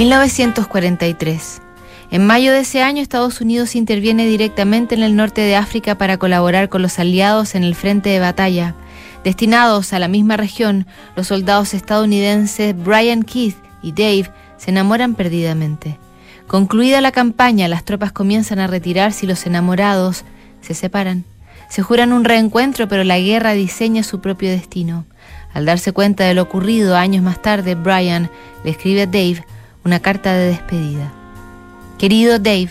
[0.00, 1.60] 1943.
[2.10, 6.16] En mayo de ese año, Estados Unidos interviene directamente en el norte de África para
[6.16, 8.74] colaborar con los aliados en el frente de batalla.
[9.24, 10.86] Destinados a la misma región,
[11.16, 15.98] los soldados estadounidenses Brian Keith y Dave se enamoran perdidamente.
[16.46, 20.24] Concluida la campaña, las tropas comienzan a retirarse y los enamorados
[20.62, 21.26] se separan.
[21.68, 25.04] Se juran un reencuentro, pero la guerra diseña su propio destino.
[25.52, 28.30] Al darse cuenta de lo ocurrido años más tarde, Brian
[28.64, 29.44] le escribe a Dave
[29.90, 31.10] una carta de despedida.
[31.98, 32.70] Querido Dave,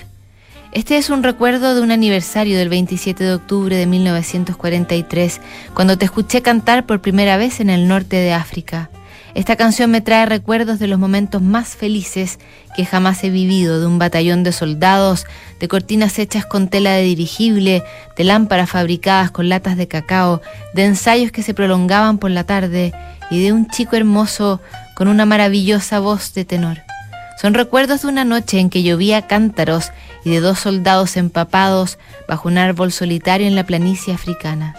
[0.71, 5.41] este es un recuerdo de un aniversario del 27 de octubre de 1943,
[5.73, 8.89] cuando te escuché cantar por primera vez en el norte de África.
[9.35, 12.39] Esta canción me trae recuerdos de los momentos más felices
[12.73, 15.25] que jamás he vivido, de un batallón de soldados,
[15.59, 17.83] de cortinas hechas con tela de dirigible,
[18.15, 20.41] de lámparas fabricadas con latas de cacao,
[20.73, 22.93] de ensayos que se prolongaban por la tarde
[23.29, 24.61] y de un chico hermoso
[24.95, 26.77] con una maravillosa voz de tenor.
[27.39, 29.91] Son recuerdos de una noche en que llovía cántaros
[30.25, 34.75] y de dos soldados empapados bajo un árbol solitario en la planicie africana.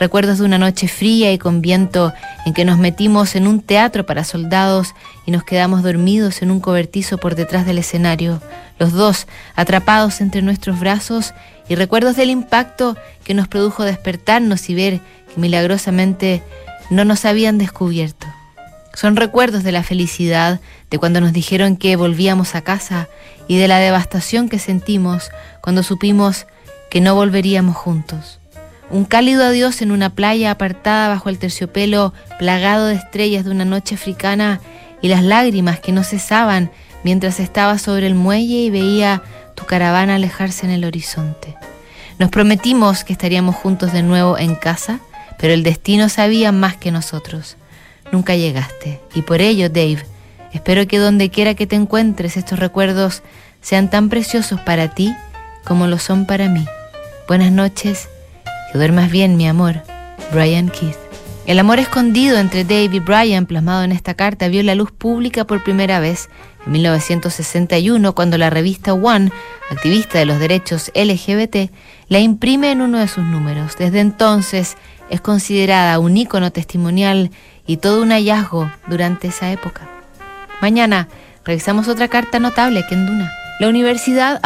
[0.00, 2.12] Recuerdos de una noche fría y con viento
[2.46, 4.92] en que nos metimos en un teatro para soldados
[5.24, 8.42] y nos quedamos dormidos en un cobertizo por detrás del escenario,
[8.80, 11.32] los dos atrapados entre nuestros brazos
[11.68, 15.00] y recuerdos del impacto que nos produjo despertarnos y ver
[15.32, 16.42] que milagrosamente
[16.90, 18.26] no nos habían descubierto.
[18.94, 20.60] Son recuerdos de la felicidad,
[20.90, 23.08] de cuando nos dijeron que volvíamos a casa
[23.48, 26.46] y de la devastación que sentimos cuando supimos
[26.90, 28.38] que no volveríamos juntos.
[28.90, 33.64] Un cálido adiós en una playa apartada bajo el terciopelo plagado de estrellas de una
[33.64, 34.60] noche africana
[35.00, 36.70] y las lágrimas que no cesaban
[37.04, 39.22] mientras estaba sobre el muelle y veía
[39.54, 41.54] tu caravana alejarse en el horizonte.
[42.18, 45.00] Nos prometimos que estaríamos juntos de nuevo en casa,
[45.38, 47.56] pero el destino sabía más que nosotros.
[48.12, 50.04] Nunca llegaste y por ello, Dave,
[50.52, 53.22] espero que donde quiera que te encuentres estos recuerdos
[53.60, 55.14] sean tan preciosos para ti
[55.64, 56.66] como lo son para mí.
[57.28, 58.08] Buenas noches
[58.72, 59.82] que duermas bien, mi amor.
[60.32, 60.96] Brian Keith.
[61.46, 65.44] El amor escondido entre Dave y Brian, plasmado en esta carta, vio la luz pública
[65.46, 66.28] por primera vez
[66.64, 69.32] en 1961, cuando la revista One,
[69.70, 71.72] activista de los derechos LGBT,
[72.08, 73.76] la imprime en uno de sus números.
[73.76, 74.76] Desde entonces
[75.08, 77.30] es considerada un ícono testimonial
[77.66, 79.99] y todo un hallazgo durante esa época.
[80.60, 81.08] Mañana
[81.44, 83.32] revisamos otra carta notable que en Duna.
[83.60, 84.40] La Universidad